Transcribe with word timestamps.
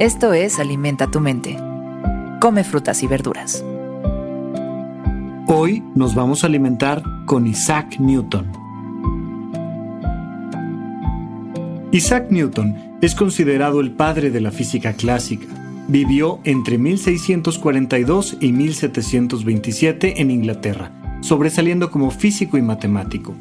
Esto 0.00 0.32
es 0.32 0.58
Alimenta 0.58 1.08
tu 1.08 1.20
mente. 1.20 1.56
Come 2.40 2.64
frutas 2.64 3.04
y 3.04 3.06
verduras. 3.06 3.64
Hoy 5.46 5.84
nos 5.94 6.16
vamos 6.16 6.42
a 6.42 6.48
alimentar 6.48 7.00
con 7.26 7.46
Isaac 7.46 8.00
Newton. 8.00 8.44
Isaac 11.92 12.26
Newton 12.30 12.74
es 13.02 13.14
considerado 13.14 13.80
el 13.80 13.92
padre 13.92 14.32
de 14.32 14.40
la 14.40 14.50
física 14.50 14.94
clásica. 14.94 15.46
Vivió 15.86 16.40
entre 16.42 16.76
1642 16.76 18.38
y 18.40 18.50
1727 18.50 20.20
en 20.20 20.32
Inglaterra, 20.32 20.90
sobresaliendo 21.20 21.92
como 21.92 22.10
físico 22.10 22.58
y 22.58 22.62
matemático. 22.62 23.32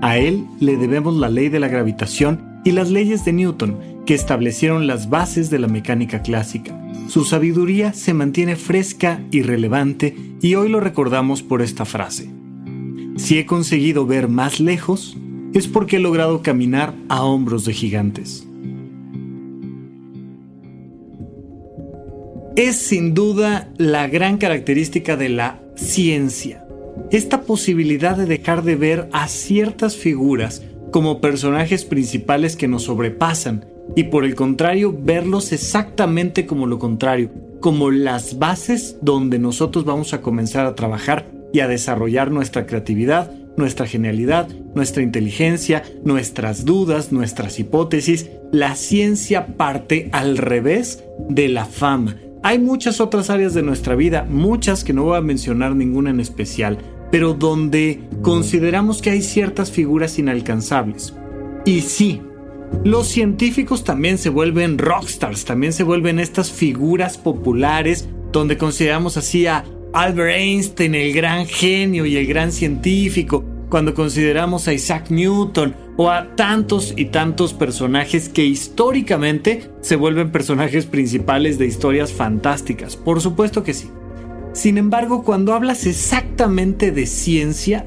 A 0.00 0.16
él 0.16 0.46
le 0.58 0.78
debemos 0.78 1.16
la 1.16 1.28
ley 1.28 1.50
de 1.50 1.60
la 1.60 1.68
gravitación 1.68 2.62
y 2.64 2.72
las 2.72 2.90
leyes 2.90 3.26
de 3.26 3.34
Newton, 3.34 3.76
que 4.08 4.14
establecieron 4.14 4.86
las 4.86 5.10
bases 5.10 5.50
de 5.50 5.58
la 5.58 5.68
mecánica 5.68 6.22
clásica. 6.22 6.80
Su 7.08 7.26
sabiduría 7.26 7.92
se 7.92 8.14
mantiene 8.14 8.56
fresca 8.56 9.20
y 9.30 9.42
relevante 9.42 10.16
y 10.40 10.54
hoy 10.54 10.70
lo 10.70 10.80
recordamos 10.80 11.42
por 11.42 11.60
esta 11.60 11.84
frase. 11.84 12.30
Si 13.18 13.38
he 13.38 13.44
conseguido 13.44 14.06
ver 14.06 14.28
más 14.28 14.60
lejos, 14.60 15.18
es 15.52 15.68
porque 15.68 15.96
he 15.96 15.98
logrado 15.98 16.40
caminar 16.40 16.94
a 17.10 17.22
hombros 17.22 17.66
de 17.66 17.74
gigantes. 17.74 18.48
Es 22.56 22.76
sin 22.76 23.12
duda 23.12 23.70
la 23.76 24.08
gran 24.08 24.38
característica 24.38 25.18
de 25.18 25.28
la 25.28 25.60
ciencia, 25.76 26.64
esta 27.10 27.42
posibilidad 27.42 28.16
de 28.16 28.24
dejar 28.24 28.62
de 28.62 28.76
ver 28.76 29.10
a 29.12 29.28
ciertas 29.28 29.96
figuras 29.96 30.62
como 30.92 31.20
personajes 31.20 31.84
principales 31.84 32.56
que 32.56 32.68
nos 32.68 32.84
sobrepasan 32.84 33.66
y 33.96 34.04
por 34.04 34.24
el 34.24 34.34
contrario 34.34 34.96
verlos 34.98 35.52
exactamente 35.52 36.46
como 36.46 36.66
lo 36.66 36.78
contrario, 36.78 37.30
como 37.60 37.90
las 37.90 38.38
bases 38.38 38.96
donde 39.02 39.38
nosotros 39.38 39.84
vamos 39.84 40.14
a 40.14 40.20
comenzar 40.20 40.66
a 40.66 40.74
trabajar 40.74 41.30
y 41.52 41.60
a 41.60 41.68
desarrollar 41.68 42.30
nuestra 42.30 42.66
creatividad, 42.66 43.32
nuestra 43.56 43.86
genialidad, 43.86 44.48
nuestra 44.74 45.02
inteligencia, 45.02 45.82
nuestras 46.04 46.64
dudas, 46.64 47.12
nuestras 47.12 47.58
hipótesis. 47.58 48.30
La 48.52 48.76
ciencia 48.76 49.56
parte 49.56 50.08
al 50.12 50.38
revés 50.38 51.04
de 51.28 51.48
la 51.48 51.64
fama. 51.64 52.16
Hay 52.42 52.58
muchas 52.58 53.00
otras 53.00 53.30
áreas 53.30 53.52
de 53.52 53.62
nuestra 53.62 53.96
vida, 53.96 54.24
muchas 54.28 54.84
que 54.84 54.92
no 54.92 55.04
voy 55.04 55.18
a 55.18 55.22
mencionar 55.22 55.74
ninguna 55.74 56.10
en 56.10 56.20
especial, 56.20 56.78
pero 57.10 57.34
donde 57.34 58.00
consideramos 58.22 59.02
que 59.02 59.10
hay 59.10 59.22
ciertas 59.22 59.72
figuras 59.72 60.18
inalcanzables. 60.18 61.14
Y 61.64 61.80
sí, 61.80 62.22
los 62.84 63.08
científicos 63.08 63.84
también 63.84 64.18
se 64.18 64.30
vuelven 64.30 64.78
rockstars, 64.78 65.44
también 65.44 65.72
se 65.72 65.82
vuelven 65.82 66.18
estas 66.18 66.52
figuras 66.52 67.18
populares 67.18 68.08
donde 68.32 68.56
consideramos 68.56 69.16
así 69.16 69.46
a 69.46 69.64
Albert 69.92 70.36
Einstein, 70.36 70.94
el 70.94 71.12
gran 71.12 71.46
genio 71.46 72.06
y 72.06 72.16
el 72.16 72.26
gran 72.26 72.52
científico, 72.52 73.44
cuando 73.68 73.94
consideramos 73.94 74.68
a 74.68 74.72
Isaac 74.72 75.10
Newton 75.10 75.74
o 75.96 76.10
a 76.10 76.36
tantos 76.36 76.94
y 76.96 77.06
tantos 77.06 77.52
personajes 77.52 78.28
que 78.28 78.44
históricamente 78.44 79.70
se 79.80 79.96
vuelven 79.96 80.30
personajes 80.30 80.86
principales 80.86 81.58
de 81.58 81.66
historias 81.66 82.12
fantásticas. 82.12 82.96
Por 82.96 83.20
supuesto 83.20 83.62
que 83.62 83.74
sí. 83.74 83.90
Sin 84.52 84.78
embargo, 84.78 85.22
cuando 85.24 85.54
hablas 85.54 85.86
exactamente 85.86 86.92
de 86.92 87.06
ciencia, 87.06 87.86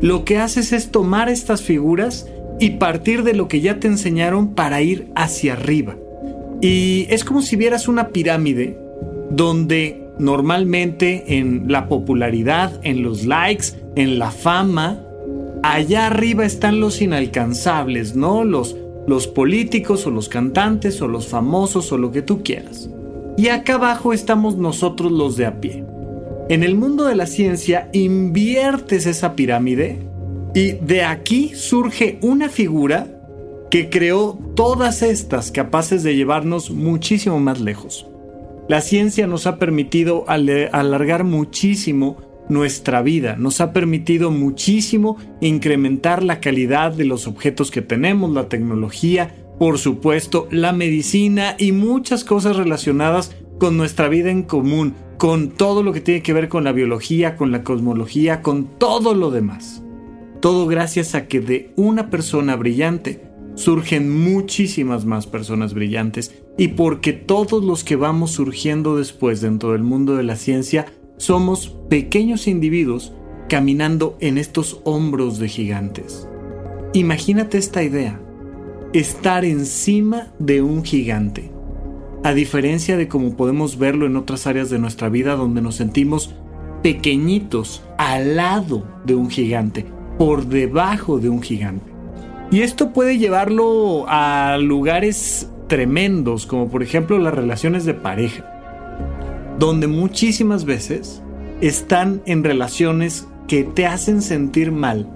lo 0.00 0.24
que 0.24 0.38
haces 0.38 0.72
es 0.72 0.90
tomar 0.90 1.28
estas 1.28 1.62
figuras 1.62 2.26
y 2.62 2.70
partir 2.70 3.24
de 3.24 3.34
lo 3.34 3.48
que 3.48 3.60
ya 3.60 3.80
te 3.80 3.88
enseñaron 3.88 4.54
para 4.54 4.82
ir 4.82 5.08
hacia 5.16 5.54
arriba. 5.54 5.96
Y 6.60 7.08
es 7.10 7.24
como 7.24 7.42
si 7.42 7.56
vieras 7.56 7.88
una 7.88 8.10
pirámide 8.10 8.78
donde 9.30 10.06
normalmente 10.20 11.38
en 11.38 11.64
la 11.66 11.88
popularidad, 11.88 12.78
en 12.84 13.02
los 13.02 13.24
likes, 13.24 13.70
en 13.96 14.20
la 14.20 14.30
fama, 14.30 15.02
allá 15.64 16.06
arriba 16.06 16.44
están 16.44 16.78
los 16.78 17.02
inalcanzables, 17.02 18.14
¿no? 18.14 18.44
Los, 18.44 18.76
los 19.08 19.26
políticos 19.26 20.06
o 20.06 20.12
los 20.12 20.28
cantantes 20.28 21.02
o 21.02 21.08
los 21.08 21.26
famosos 21.26 21.90
o 21.90 21.98
lo 21.98 22.12
que 22.12 22.22
tú 22.22 22.44
quieras. 22.44 22.88
Y 23.36 23.48
acá 23.48 23.74
abajo 23.74 24.12
estamos 24.12 24.56
nosotros 24.56 25.10
los 25.10 25.36
de 25.36 25.46
a 25.46 25.60
pie. 25.60 25.84
En 26.48 26.62
el 26.62 26.76
mundo 26.76 27.06
de 27.06 27.16
la 27.16 27.26
ciencia 27.26 27.88
inviertes 27.92 29.06
esa 29.06 29.34
pirámide 29.34 30.11
y 30.54 30.72
de 30.72 31.02
aquí 31.02 31.52
surge 31.54 32.18
una 32.20 32.48
figura 32.48 33.06
que 33.70 33.88
creó 33.88 34.38
todas 34.54 35.02
estas 35.02 35.50
capaces 35.50 36.02
de 36.02 36.14
llevarnos 36.14 36.70
muchísimo 36.70 37.40
más 37.40 37.60
lejos. 37.60 38.06
La 38.68 38.80
ciencia 38.80 39.26
nos 39.26 39.46
ha 39.46 39.58
permitido 39.58 40.24
alargar 40.28 41.24
muchísimo 41.24 42.18
nuestra 42.48 43.00
vida, 43.00 43.36
nos 43.36 43.60
ha 43.60 43.72
permitido 43.72 44.30
muchísimo 44.30 45.16
incrementar 45.40 46.22
la 46.22 46.40
calidad 46.40 46.92
de 46.92 47.06
los 47.06 47.26
objetos 47.26 47.70
que 47.70 47.80
tenemos, 47.80 48.30
la 48.32 48.48
tecnología, 48.48 49.34
por 49.58 49.78
supuesto, 49.78 50.48
la 50.50 50.72
medicina 50.72 51.54
y 51.58 51.72
muchas 51.72 52.24
cosas 52.24 52.56
relacionadas 52.56 53.34
con 53.58 53.76
nuestra 53.76 54.08
vida 54.08 54.30
en 54.30 54.42
común, 54.42 54.94
con 55.18 55.50
todo 55.50 55.82
lo 55.82 55.92
que 55.92 56.00
tiene 56.00 56.22
que 56.22 56.32
ver 56.32 56.48
con 56.48 56.64
la 56.64 56.72
biología, 56.72 57.36
con 57.36 57.52
la 57.52 57.64
cosmología, 57.64 58.42
con 58.42 58.78
todo 58.78 59.14
lo 59.14 59.30
demás. 59.30 59.81
Todo 60.42 60.66
gracias 60.66 61.14
a 61.14 61.28
que 61.28 61.38
de 61.38 61.72
una 61.76 62.10
persona 62.10 62.56
brillante 62.56 63.22
surgen 63.54 64.12
muchísimas 64.24 65.04
más 65.04 65.28
personas 65.28 65.72
brillantes. 65.72 66.34
Y 66.58 66.68
porque 66.68 67.12
todos 67.12 67.62
los 67.62 67.84
que 67.84 67.94
vamos 67.94 68.32
surgiendo 68.32 68.96
después 68.96 69.40
dentro 69.40 69.70
del 69.70 69.84
mundo 69.84 70.16
de 70.16 70.24
la 70.24 70.34
ciencia 70.34 70.86
somos 71.16 71.68
pequeños 71.88 72.48
individuos 72.48 73.12
caminando 73.48 74.16
en 74.18 74.36
estos 74.36 74.80
hombros 74.82 75.38
de 75.38 75.48
gigantes. 75.48 76.26
Imagínate 76.92 77.56
esta 77.56 77.84
idea, 77.84 78.20
estar 78.92 79.44
encima 79.44 80.32
de 80.40 80.60
un 80.60 80.84
gigante, 80.84 81.52
a 82.24 82.34
diferencia 82.34 82.96
de 82.96 83.06
como 83.06 83.36
podemos 83.36 83.78
verlo 83.78 84.06
en 84.06 84.16
otras 84.16 84.48
áreas 84.48 84.70
de 84.70 84.80
nuestra 84.80 85.08
vida 85.08 85.36
donde 85.36 85.62
nos 85.62 85.76
sentimos 85.76 86.34
pequeñitos 86.82 87.84
al 87.96 88.34
lado 88.34 88.84
de 89.06 89.14
un 89.14 89.30
gigante 89.30 90.01
por 90.18 90.46
debajo 90.46 91.18
de 91.18 91.28
un 91.28 91.42
gigante. 91.42 91.90
Y 92.50 92.60
esto 92.60 92.92
puede 92.92 93.18
llevarlo 93.18 94.04
a 94.08 94.58
lugares 94.58 95.50
tremendos, 95.68 96.44
como 96.44 96.68
por 96.68 96.82
ejemplo 96.82 97.18
las 97.18 97.32
relaciones 97.32 97.86
de 97.86 97.94
pareja, 97.94 98.44
donde 99.58 99.86
muchísimas 99.86 100.66
veces 100.66 101.22
están 101.62 102.22
en 102.26 102.44
relaciones 102.44 103.26
que 103.48 103.64
te 103.64 103.86
hacen 103.86 104.20
sentir 104.20 104.70
mal, 104.70 105.08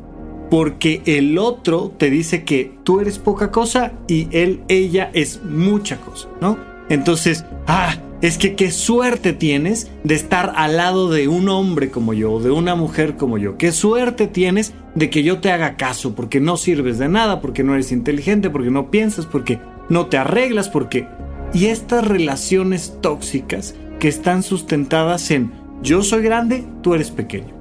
porque 0.51 1.03
el 1.05 1.37
otro 1.39 1.93
te 1.99 2.09
dice 2.09 2.45
que 2.45 2.73
tú 2.85 3.01
eres 3.01 3.19
poca 3.19 3.51
cosa 3.51 3.93
y 4.09 4.29
él, 4.31 4.63
ella 4.69 5.11
es 5.13 5.43
mucha 5.45 5.99
cosa, 5.99 6.29
¿no? 6.41 6.57
Entonces, 6.89 7.45
ah, 7.67 7.97
es 8.23 8.39
que 8.39 8.55
qué 8.55 8.71
suerte 8.71 9.33
tienes 9.33 9.91
de 10.05 10.15
estar 10.15 10.53
al 10.57 10.77
lado 10.77 11.11
de 11.11 11.29
un 11.29 11.49
hombre 11.49 11.91
como 11.91 12.15
yo, 12.15 12.33
o 12.33 12.41
de 12.41 12.51
una 12.51 12.75
mujer 12.75 13.17
como 13.17 13.39
yo. 13.39 13.59
Qué 13.59 13.73
suerte 13.73 14.27
tienes 14.27 14.75
de 14.95 15.11
que 15.11 15.23
yo 15.23 15.41
te 15.41 15.53
haga 15.53 15.77
caso, 15.77 16.15
porque 16.15 16.41
no 16.41 16.57
sirves 16.57 16.99
de 16.99 17.09
nada, 17.09 17.41
porque 17.41 17.63
no 17.63 17.75
eres 17.75 17.93
inteligente, 17.93 18.51
porque 18.51 18.71
no 18.71 18.91
piensas, 18.91 19.27
porque 19.27 19.59
no 19.89 20.07
te 20.07 20.19
arreglas, 20.19 20.69
porque... 20.69 21.07
Y 21.53 21.67
estas 21.67 22.07
relaciones 22.07 22.99
tóxicas 23.01 23.75
que 24.01 24.09
están 24.09 24.43
sustentadas 24.43 25.31
en 25.31 25.53
yo 25.83 26.03
soy 26.03 26.23
grande, 26.23 26.65
tú 26.83 26.95
eres 26.95 27.11
pequeño. 27.11 27.55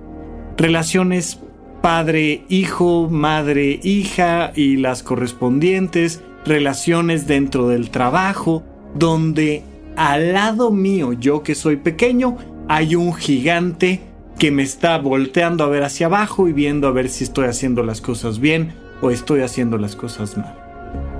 Relaciones 0.57 1.40
padre, 1.81 2.46
hijo, 2.50 3.10
madre, 3.12 3.80
hija 3.84 4.52
y 4.56 4.78
las 4.78 5.04
correspondientes, 5.04 6.22
relaciones 6.44 7.28
dentro 7.28 7.68
del 7.68 7.92
trabajo, 7.92 8.63
donde 8.96 9.63
al 9.95 10.33
lado 10.33 10.71
mío, 10.71 11.13
yo 11.13 11.44
que 11.44 11.56
soy 11.56 11.77
pequeño, 11.77 12.38
hay 12.68 12.95
un 12.95 13.13
gigante 13.13 14.01
que 14.38 14.51
me 14.51 14.63
está 14.63 14.97
volteando 14.97 15.63
a 15.63 15.68
ver 15.68 15.83
hacia 15.83 16.07
abajo 16.07 16.47
y 16.47 16.53
viendo 16.53 16.88
a 16.88 16.92
ver 16.92 17.09
si 17.09 17.24
estoy 17.24 17.45
haciendo 17.45 17.83
las 17.83 18.01
cosas 18.01 18.39
bien 18.39 18.74
o 19.01 19.12
estoy 19.12 19.42
haciendo 19.42 19.77
las 19.77 19.95
cosas 19.95 20.38
mal. 20.38 20.56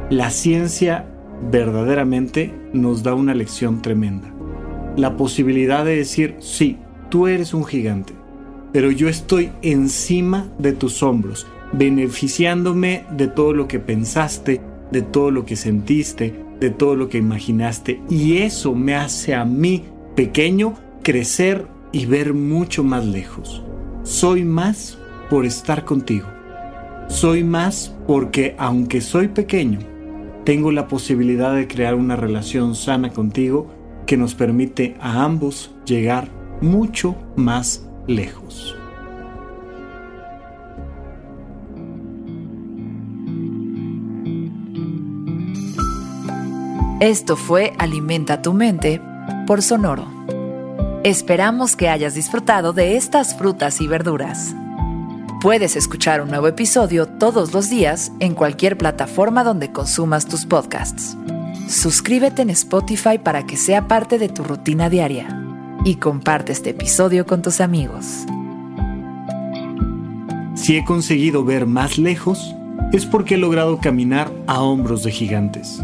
La 0.10 0.30
ciencia 0.30 1.06
verdaderamente 1.52 2.54
nos 2.74 3.04
da 3.04 3.14
una 3.14 3.34
lección 3.34 3.82
tremenda. 3.82 4.32
La 4.98 5.18
posibilidad 5.18 5.86
de 5.86 5.98
decir, 5.98 6.36
sí, 6.40 6.78
tú 7.10 7.28
eres 7.28 7.54
un 7.54 7.66
gigante, 7.66 8.14
pero 8.72 8.92
yo 8.92 9.08
estoy 9.08 9.52
encima 9.62 10.48
de 10.60 10.74
tus 10.74 11.02
hombros, 11.04 11.48
beneficiándome 11.74 13.06
de 13.12 13.28
todo 13.28 13.54
lo 13.54 13.68
que 13.68 13.80
pensaste, 13.80 14.62
de 14.92 15.02
todo 15.02 15.32
lo 15.32 15.46
que 15.46 15.56
sentiste, 15.56 16.45
de 16.60 16.70
todo 16.70 16.96
lo 16.96 17.10
que 17.10 17.18
imaginaste. 17.18 18.02
Y 18.10 18.38
eso 18.38 18.76
me 18.76 18.96
hace 18.96 19.36
a 19.36 19.46
mí, 19.46 19.86
pequeño, 20.16 20.76
crecer 21.04 21.68
y 21.92 22.06
ver 22.06 22.34
mucho 22.34 22.84
más 22.84 23.06
lejos. 23.06 23.64
Soy 24.04 24.44
más 24.44 24.98
por 25.30 25.46
estar 25.46 25.86
contigo. 25.86 26.28
Soy 27.08 27.44
más 27.44 27.96
porque 28.08 28.56
aunque 28.58 29.02
soy 29.02 29.28
pequeño, 29.28 29.80
tengo 30.44 30.72
la 30.72 30.88
posibilidad 30.88 31.56
de 31.56 31.68
crear 31.68 31.96
una 31.96 32.16
relación 32.16 32.76
sana 32.76 33.12
contigo 33.12 33.68
que 34.06 34.18
nos 34.18 34.36
permite 34.36 34.96
a 35.00 35.24
ambos 35.24 35.72
llegar 35.86 36.30
mucho 36.62 37.16
más 37.36 37.88
lejos. 38.08 38.76
Esto 47.06 47.36
fue 47.36 47.72
Alimenta 47.78 48.42
tu 48.42 48.52
mente 48.52 49.00
por 49.46 49.62
Sonoro. 49.62 50.08
Esperamos 51.04 51.76
que 51.76 51.88
hayas 51.88 52.16
disfrutado 52.16 52.74
de 52.74 52.98
estas 52.98 53.38
frutas 53.38 53.80
y 53.80 53.86
verduras. 53.86 54.56
Puedes 55.40 55.76
escuchar 55.76 56.20
un 56.22 56.30
nuevo 56.30 56.48
episodio 56.48 57.06
todos 57.06 57.54
los 57.54 57.70
días 57.70 58.12
en 58.20 58.34
cualquier 58.34 58.76
plataforma 58.76 59.44
donde 59.44 59.72
consumas 59.72 60.26
tus 60.26 60.48
podcasts. 60.48 61.16
Suscríbete 61.70 62.42
en 62.42 62.50
Spotify 62.50 63.20
para 63.20 63.46
que 63.46 63.56
sea 63.56 63.88
parte 63.88 64.18
de 64.18 64.30
tu 64.30 64.44
rutina 64.44 64.90
diaria 64.90 65.28
y 65.86 65.98
comparte 65.98 66.54
este 66.54 66.72
episodio 66.72 67.28
con 67.28 67.44
tus 67.44 67.62
amigos. 67.62 68.26
Si 70.56 70.76
he 70.76 70.84
conseguido 70.84 71.46
ver 71.46 71.68
más 71.68 72.00
lejos, 72.00 72.56
es 72.94 73.06
porque 73.06 73.36
he 73.36 73.38
logrado 73.38 73.78
caminar 73.78 74.32
a 74.48 74.64
hombros 74.64 75.04
de 75.04 75.12
gigantes. 75.12 75.84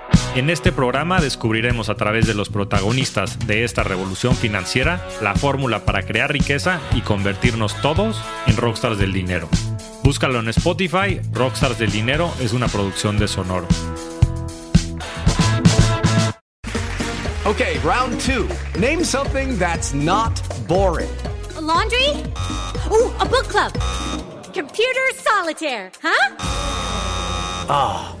En 0.33 0.49
este 0.49 0.71
programa 0.71 1.19
descubriremos 1.19 1.89
a 1.89 1.95
través 1.95 2.25
de 2.25 2.33
los 2.33 2.47
protagonistas 2.47 3.37
de 3.47 3.65
esta 3.65 3.83
revolución 3.83 4.33
financiera 4.33 5.05
la 5.21 5.35
fórmula 5.35 5.83
para 5.83 6.03
crear 6.03 6.31
riqueza 6.31 6.79
y 6.95 7.01
convertirnos 7.01 7.75
todos 7.81 8.21
en 8.47 8.55
rockstars 8.55 8.97
del 8.97 9.11
dinero. 9.11 9.49
Búscalo 10.03 10.39
en 10.39 10.47
Spotify, 10.47 11.19
Rockstars 11.33 11.77
del 11.77 11.91
Dinero 11.91 12.33
es 12.39 12.53
una 12.53 12.69
producción 12.69 13.19
de 13.19 13.27
Sonoro. 13.27 13.67
Okay, 17.45 17.77
round 17.83 18.19
two. 18.21 18.47
Name 18.79 19.03
something 19.03 19.59
that's 19.59 19.93
not 19.93 20.31
boring. 20.65 21.09
A 21.57 21.61
laundry? 21.61 22.23
Ooh, 22.89 23.11
a 23.19 23.25
book 23.25 23.47
club. 23.49 23.73
Computer 24.53 25.11
solitaire, 25.13 25.91
huh? 26.01 26.35
Ah, 27.69 28.13
oh, 28.13 28.20